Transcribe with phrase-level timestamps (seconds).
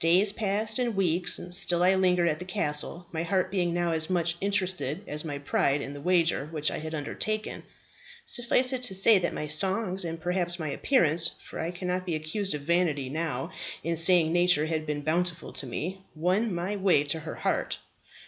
[0.00, 4.10] "Days passed, and weeks; still I lingered at the castle, my heart being now as
[4.10, 7.62] much interested as my pride in the wager which I had undertaken.
[8.24, 12.16] Suffice it to say, that my songs, and perhaps my appearance for I cannot be
[12.16, 13.52] accused of vanity now
[13.84, 17.78] in saying nature had been bountiful to me won my way to her heart.